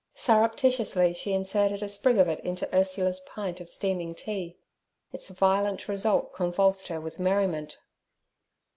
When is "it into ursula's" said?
2.27-3.19